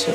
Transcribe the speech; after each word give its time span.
You're 0.00 0.14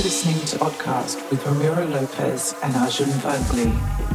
listening 0.00 0.40
to 0.46 0.56
Oddcast 0.56 1.30
with 1.30 1.44
Ramiro 1.44 1.86
Lopez 1.86 2.54
and 2.62 2.74
Arjun 2.76 3.08
Vagale. 3.20 4.11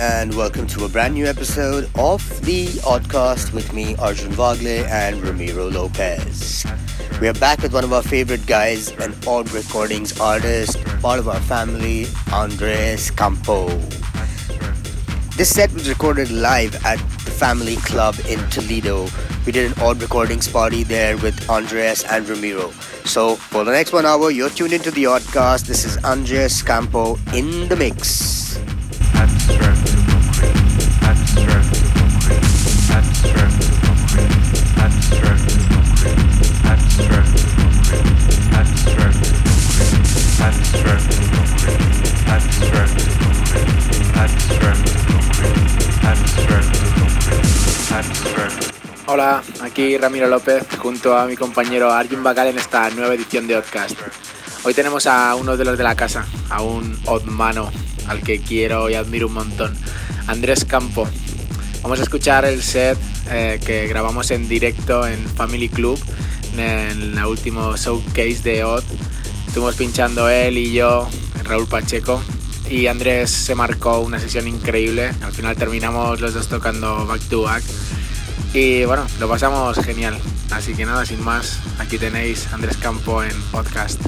And 0.00 0.32
welcome 0.36 0.68
to 0.68 0.84
a 0.84 0.88
brand 0.88 1.14
new 1.14 1.26
episode 1.26 1.90
of 1.96 2.22
the 2.42 2.66
Oddcast 2.86 3.52
with 3.52 3.72
me, 3.72 3.96
Arjun 3.96 4.30
Vagale, 4.30 4.86
and 4.86 5.20
Ramiro 5.20 5.68
Lopez. 5.68 6.64
We 7.20 7.26
are 7.26 7.34
back 7.34 7.62
with 7.62 7.74
one 7.74 7.82
of 7.82 7.92
our 7.92 8.02
favorite 8.02 8.46
guys, 8.46 8.92
an 8.98 9.12
Odd 9.26 9.50
Recordings 9.50 10.20
artist, 10.20 10.80
part 11.02 11.18
of 11.18 11.26
our 11.26 11.40
family, 11.40 12.06
Andres 12.32 13.10
Campo. 13.10 13.66
This 15.36 15.52
set 15.52 15.72
was 15.72 15.88
recorded 15.88 16.30
live 16.30 16.76
at 16.86 17.00
the 17.24 17.32
Family 17.32 17.74
Club 17.78 18.14
in 18.28 18.38
Toledo. 18.50 19.08
We 19.46 19.50
did 19.50 19.72
an 19.72 19.82
Odd 19.82 20.00
Recordings 20.00 20.46
party 20.46 20.84
there 20.84 21.16
with 21.16 21.50
Andres 21.50 22.04
and 22.04 22.28
Ramiro. 22.28 22.70
So, 23.04 23.34
for 23.34 23.64
the 23.64 23.72
next 23.72 23.92
one 23.92 24.06
hour, 24.06 24.30
you're 24.30 24.50
tuned 24.50 24.74
into 24.74 24.92
the 24.92 25.04
Oddcast. 25.04 25.66
This 25.66 25.84
is 25.84 25.96
Andres 26.04 26.62
Campo 26.62 27.18
in 27.34 27.68
the 27.68 27.74
mix. 27.74 28.37
Hola, 49.18 49.42
aquí 49.62 49.98
Ramiro 49.98 50.28
López 50.28 50.64
junto 50.78 51.18
a 51.18 51.26
mi 51.26 51.34
compañero 51.34 51.90
Arjun 51.90 52.22
Bacal 52.22 52.46
en 52.46 52.56
esta 52.56 52.88
nueva 52.90 53.14
edición 53.14 53.48
de 53.48 53.56
Oddcast. 53.56 53.98
Hoy 54.62 54.74
tenemos 54.74 55.08
a 55.08 55.34
uno 55.34 55.56
de 55.56 55.64
los 55.64 55.76
de 55.76 55.82
la 55.82 55.96
casa, 55.96 56.24
a 56.48 56.62
un 56.62 56.96
Oddmano 57.04 57.68
al 58.06 58.22
que 58.22 58.40
quiero 58.40 58.88
y 58.88 58.94
admiro 58.94 59.26
un 59.26 59.32
montón, 59.32 59.76
Andrés 60.28 60.64
Campo. 60.64 61.08
Vamos 61.82 61.98
a 61.98 62.04
escuchar 62.04 62.44
el 62.44 62.62
set 62.62 62.96
eh, 63.28 63.58
que 63.66 63.88
grabamos 63.88 64.30
en 64.30 64.48
directo 64.48 65.04
en 65.04 65.18
Family 65.30 65.68
Club, 65.68 65.98
en 66.56 67.18
el 67.18 67.24
último 67.24 67.76
showcase 67.76 68.38
de 68.44 68.62
Odd. 68.62 68.84
Estuvimos 69.48 69.74
pinchando 69.74 70.28
él 70.28 70.58
y 70.58 70.72
yo, 70.72 71.08
Raúl 71.42 71.66
Pacheco, 71.66 72.22
y 72.70 72.86
Andrés 72.86 73.32
se 73.32 73.56
marcó 73.56 73.98
una 73.98 74.20
sesión 74.20 74.46
increíble. 74.46 75.10
Al 75.22 75.32
final 75.32 75.56
terminamos 75.56 76.20
los 76.20 76.34
dos 76.34 76.46
tocando 76.46 77.04
back 77.04 77.22
to 77.22 77.42
back. 77.42 77.64
Y 78.52 78.84
bueno, 78.84 79.06
lo 79.20 79.28
pasamos 79.28 79.78
genial. 79.84 80.18
Así 80.50 80.74
que 80.74 80.86
nada, 80.86 81.04
sin 81.04 81.22
más, 81.22 81.60
aquí 81.78 81.98
tenéis 81.98 82.52
Andrés 82.52 82.76
Campo 82.78 83.22
en 83.22 83.38
podcast. 83.50 84.00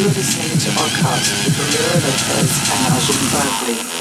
You're 0.00 0.08
listening 0.08 0.56
to 0.56 0.70
Oddcast 0.80 1.44
with 1.44 1.58
Ramiro 1.58 1.92
Lopez 1.92 2.58
and 2.72 2.88
Nigel 2.88 3.28
Bradley. 3.28 3.99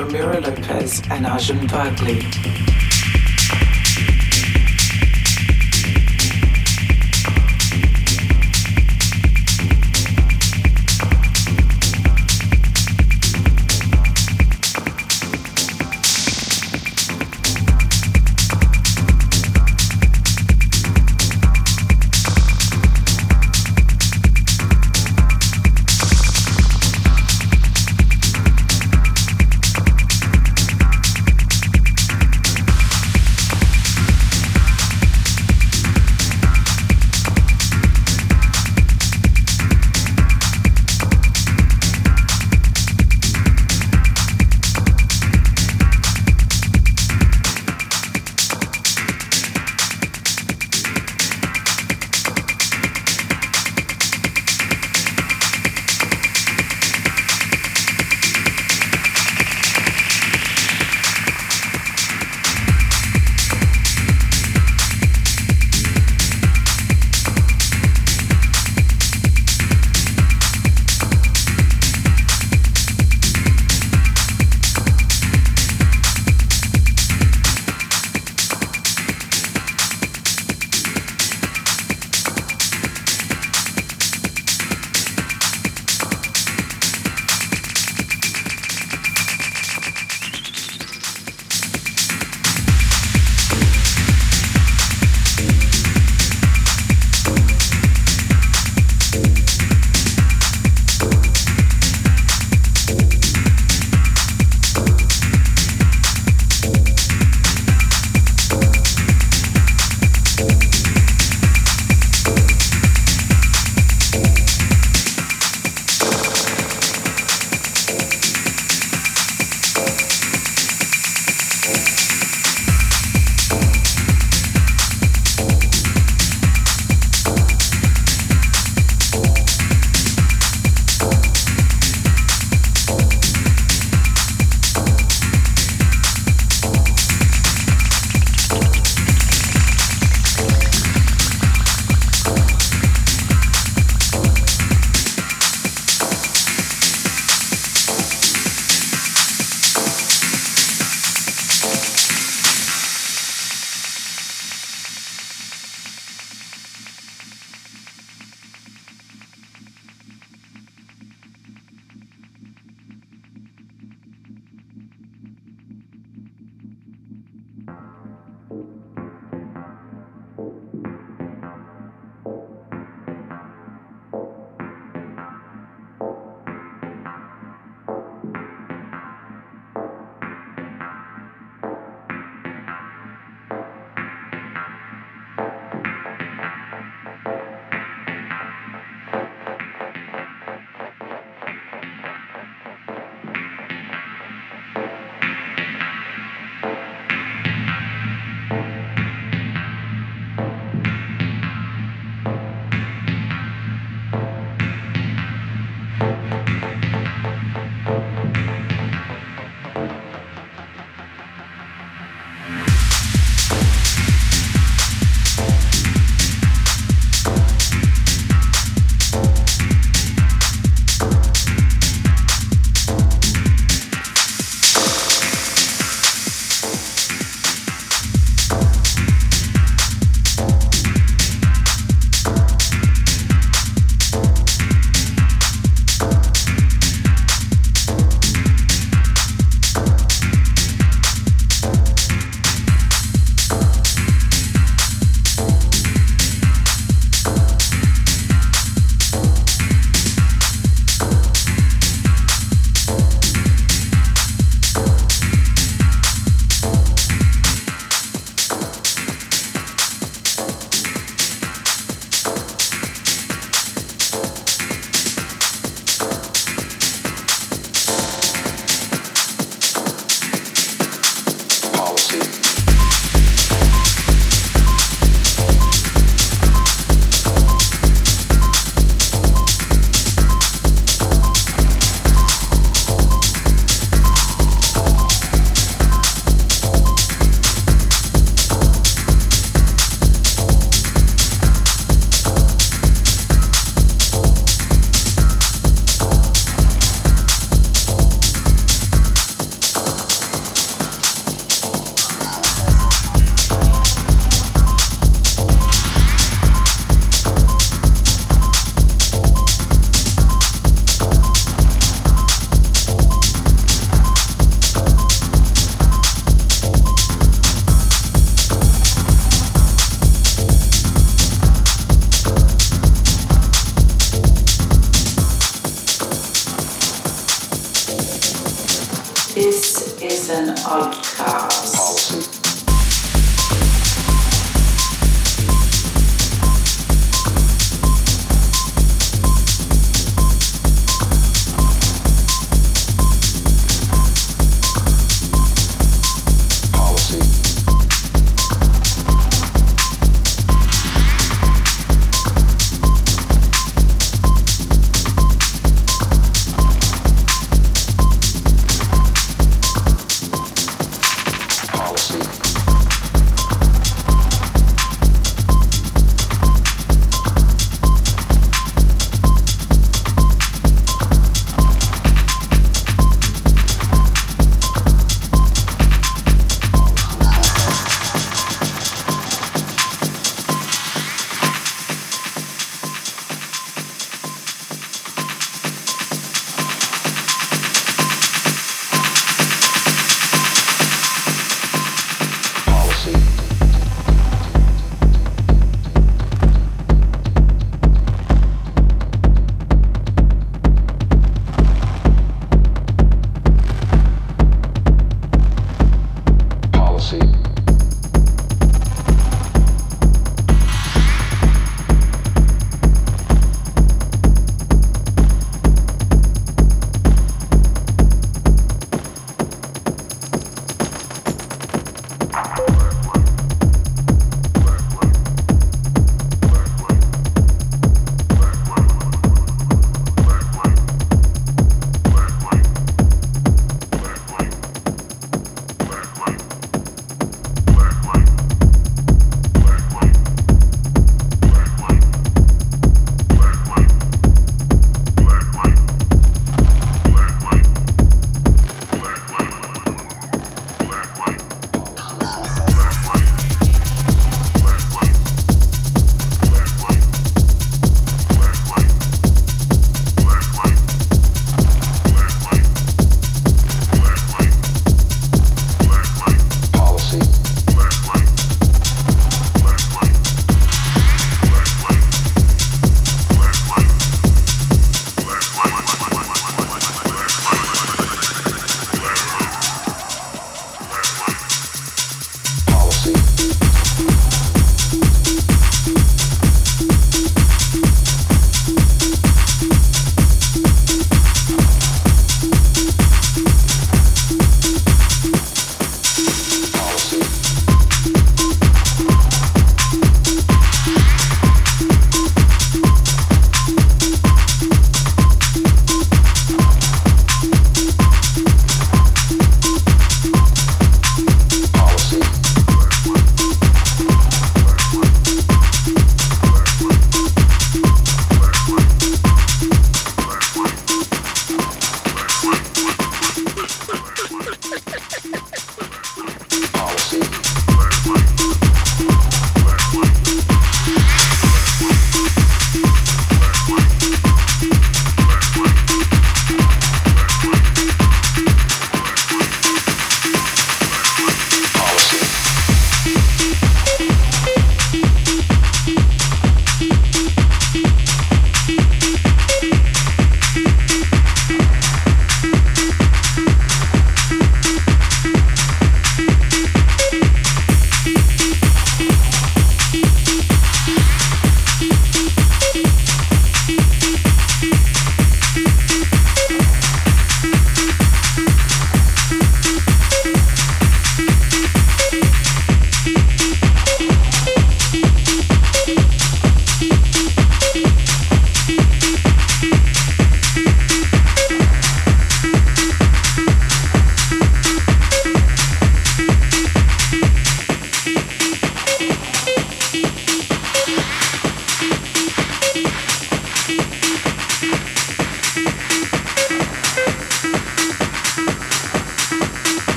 Ramiro 0.00 0.40
Lopez 0.40 1.02
and 1.10 1.26
Arjun 1.26 1.68
Vagale. 1.68 2.39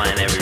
flying 0.00 0.18
every 0.18 0.39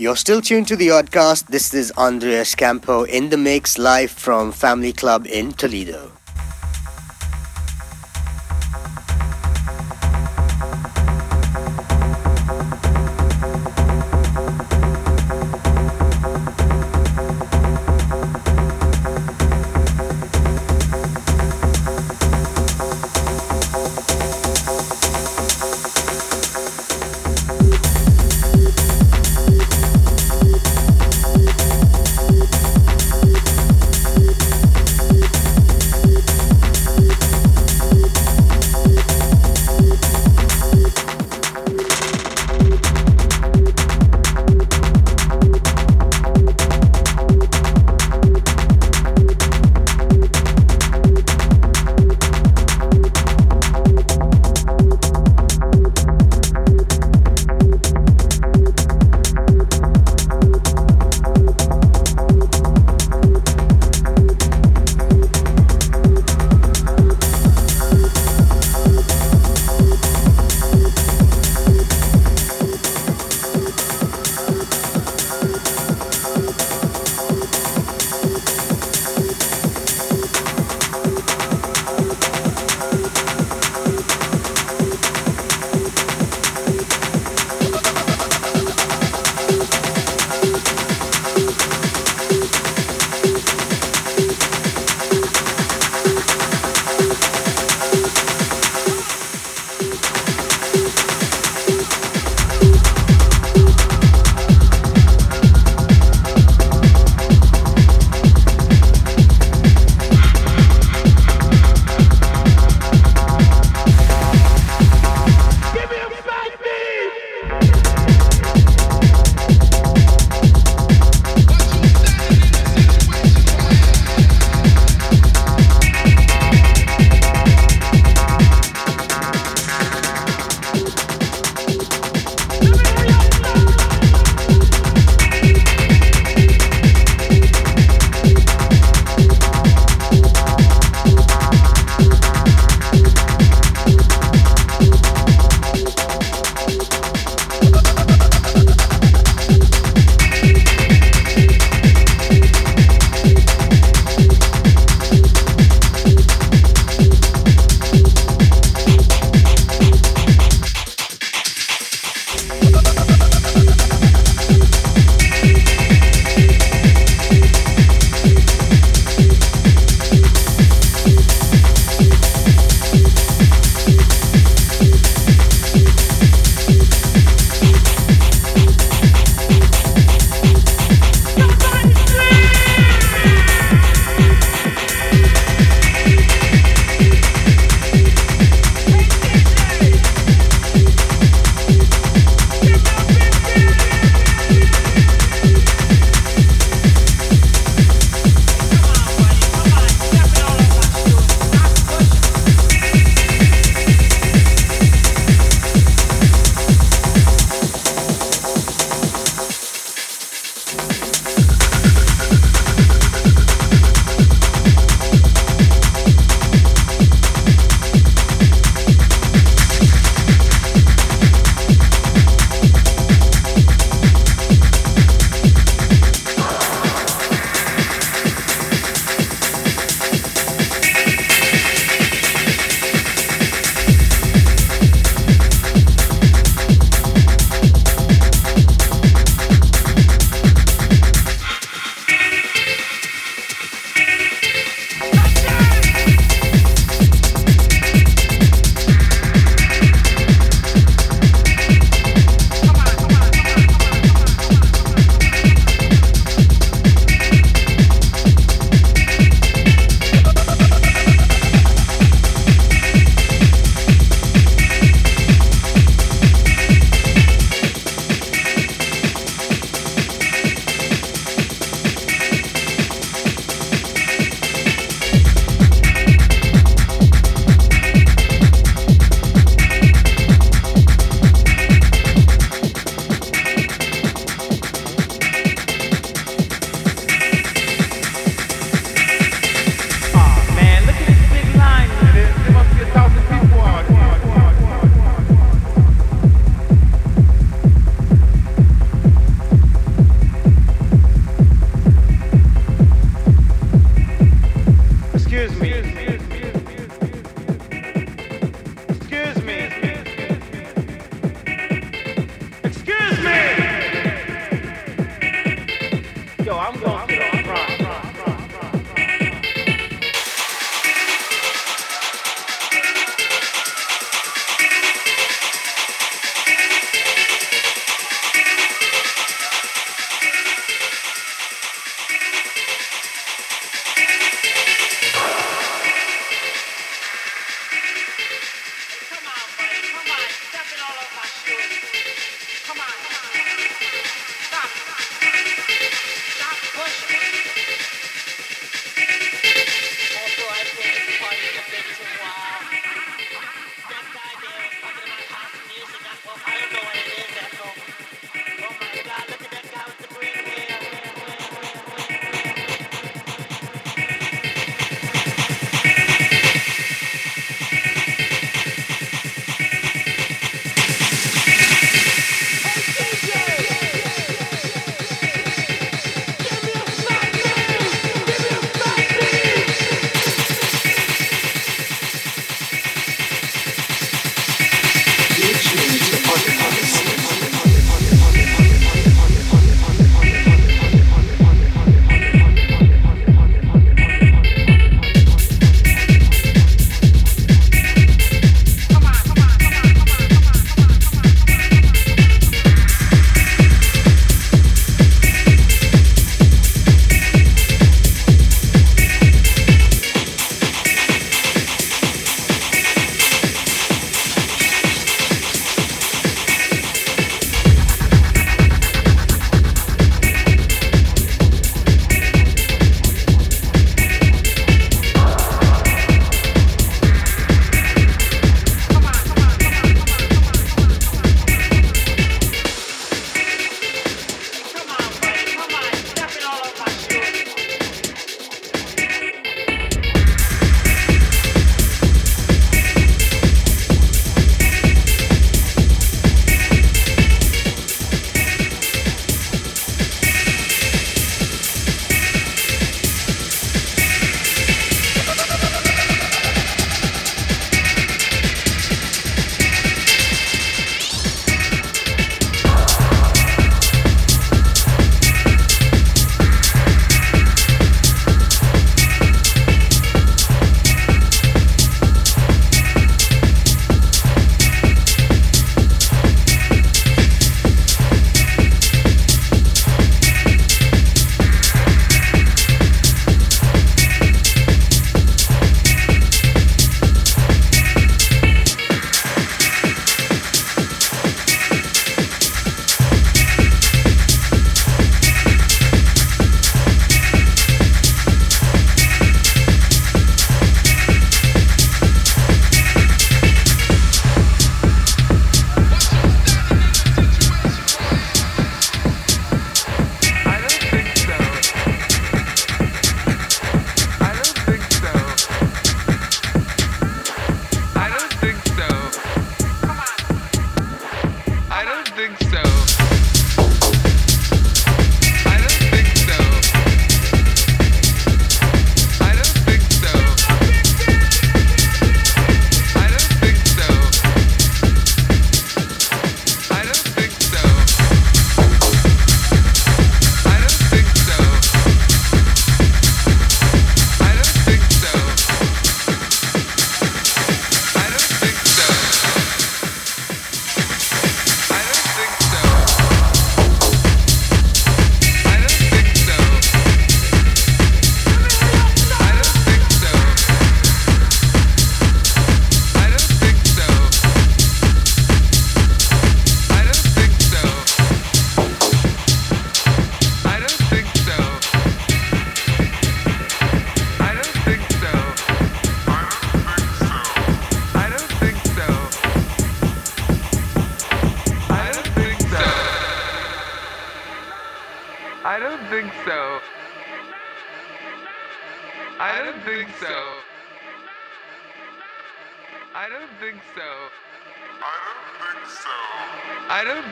You're 0.00 0.16
still 0.16 0.40
tuned 0.40 0.66
to 0.68 0.76
the 0.76 0.88
Oddcast. 0.88 1.48
This 1.48 1.74
is 1.74 1.92
Andreas 1.98 2.54
Campo 2.54 3.02
in 3.02 3.28
the 3.28 3.36
mix 3.36 3.76
live 3.76 4.10
from 4.10 4.50
Family 4.50 4.94
Club 4.94 5.26
in 5.26 5.52
Toledo. 5.52 6.19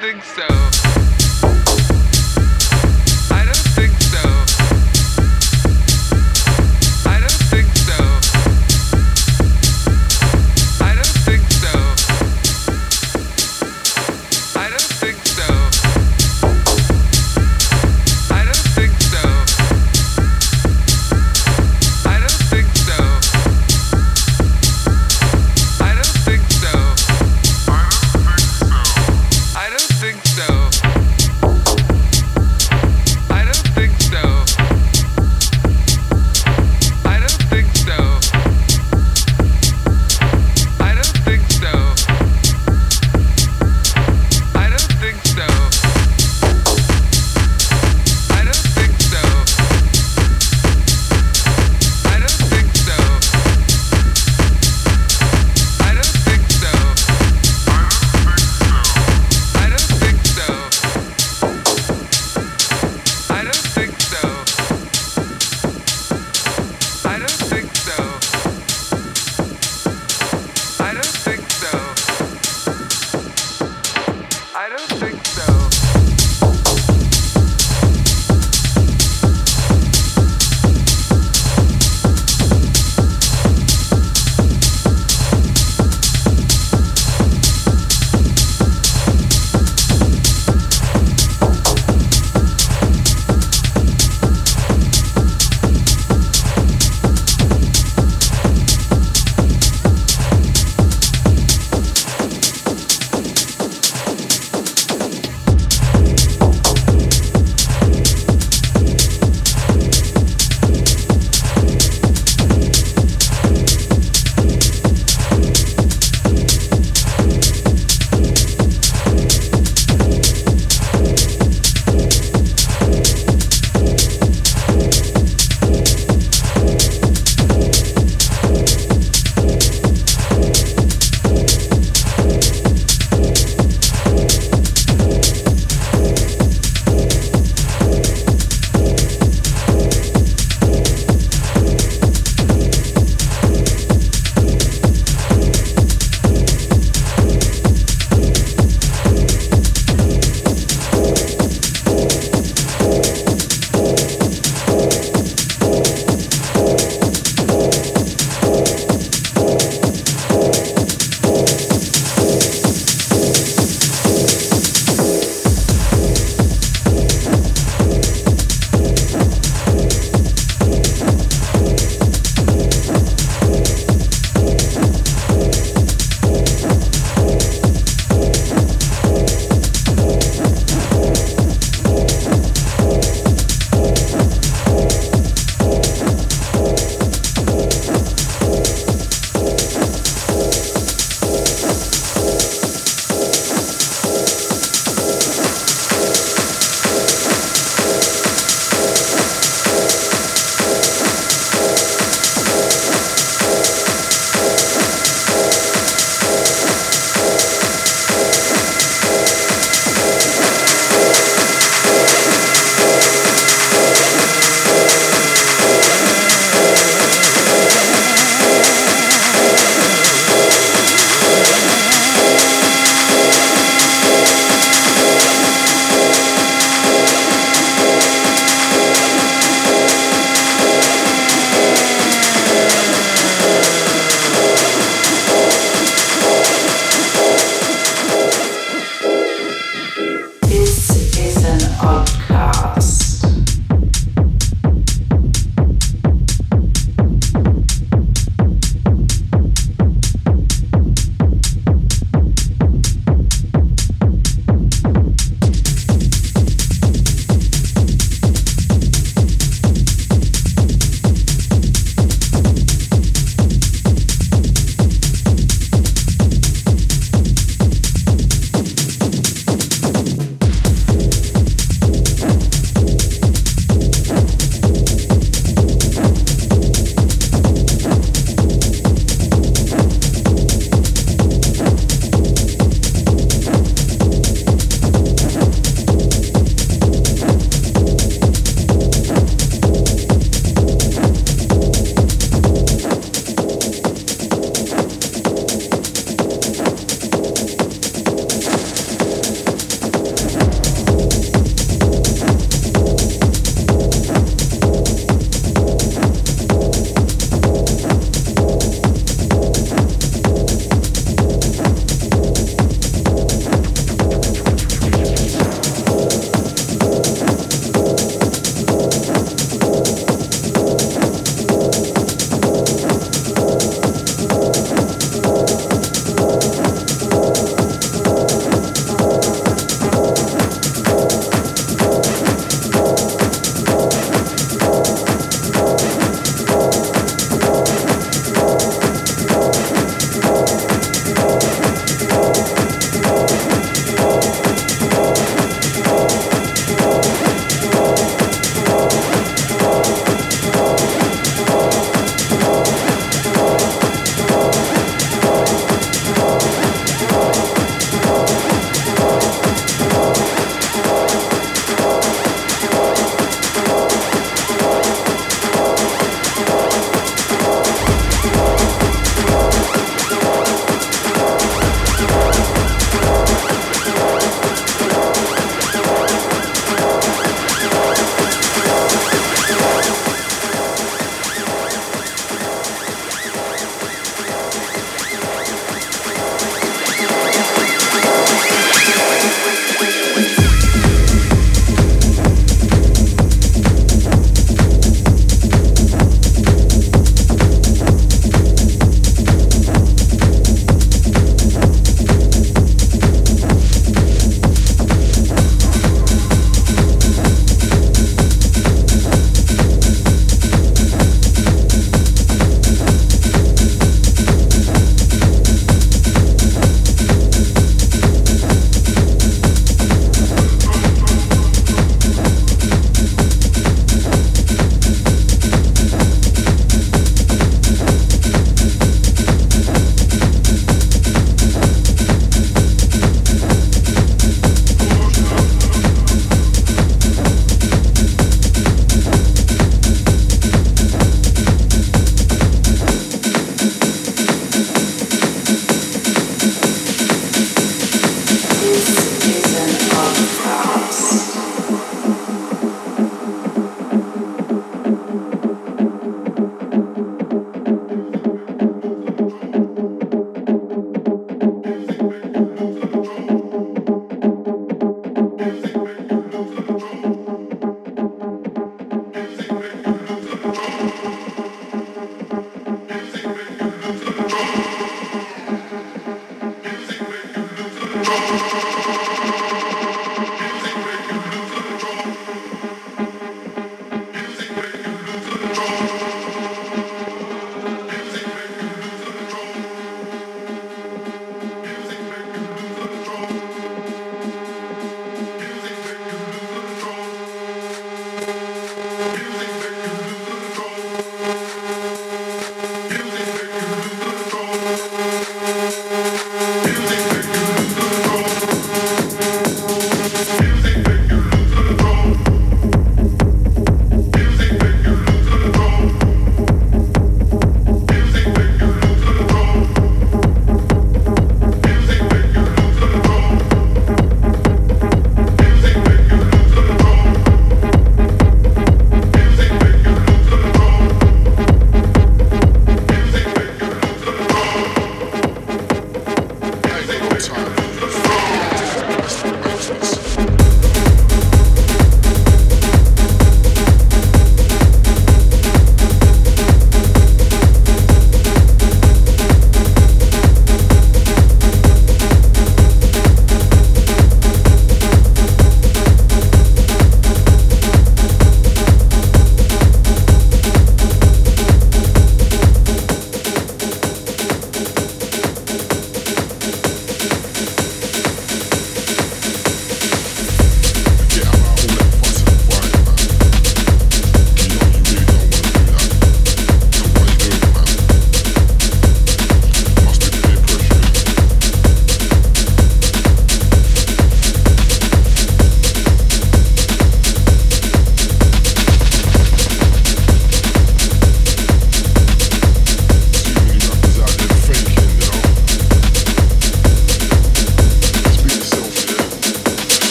Think 0.00 0.22
so. 0.24 0.65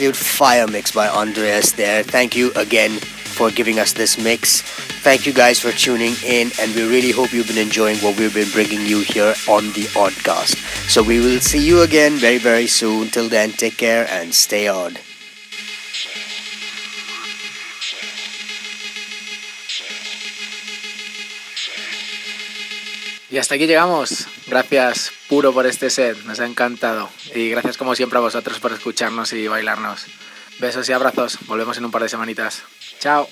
Absolute 0.00 0.16
fire 0.16 0.66
mix 0.66 0.92
by 0.92 1.08
Andreas 1.08 1.72
there. 1.72 2.02
Thank 2.02 2.34
you 2.34 2.52
again 2.56 2.92
for 3.36 3.50
giving 3.50 3.78
us 3.78 3.92
this 3.92 4.16
mix. 4.16 4.62
Thank 5.04 5.26
you 5.26 5.32
guys 5.34 5.60
for 5.60 5.72
tuning 5.72 6.14
in, 6.24 6.50
and 6.58 6.74
we 6.74 6.88
really 6.88 7.10
hope 7.12 7.34
you've 7.34 7.48
been 7.48 7.58
enjoying 7.58 7.98
what 7.98 8.16
we've 8.16 8.32
been 8.32 8.48
bringing 8.50 8.86
you 8.86 9.00
here 9.00 9.34
on 9.46 9.64
the 9.76 9.84
Oddcast. 9.92 10.56
So 10.88 11.02
we 11.02 11.20
will 11.20 11.38
see 11.40 11.60
you 11.60 11.82
again 11.82 12.16
very, 12.16 12.38
very 12.38 12.66
soon. 12.66 13.08
Till 13.08 13.28
then, 13.28 13.52
take 13.52 13.76
care 13.76 14.08
and 14.08 14.34
stay 14.34 14.68
odd. 14.68 14.98
Y 23.30 23.36
hasta 23.36 23.54
aquí 23.54 23.66
llegamos. 23.66 24.26
Gracias 24.50 25.12
puro 25.28 25.52
por 25.52 25.64
este 25.64 25.90
set, 25.90 26.24
nos 26.24 26.40
ha 26.40 26.46
encantado. 26.46 27.08
Y 27.36 27.50
gracias 27.50 27.76
como 27.76 27.94
siempre 27.94 28.18
a 28.18 28.20
vosotros 28.20 28.58
por 28.58 28.72
escucharnos 28.72 29.32
y 29.32 29.46
bailarnos. 29.46 30.06
Besos 30.58 30.88
y 30.88 30.92
abrazos. 30.92 31.38
Volvemos 31.46 31.78
en 31.78 31.84
un 31.84 31.92
par 31.92 32.02
de 32.02 32.08
semanitas. 32.08 32.64
Chao. 32.98 33.28